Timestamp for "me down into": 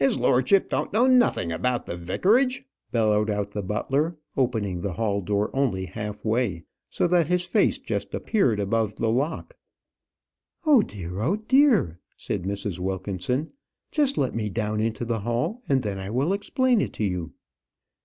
14.34-15.04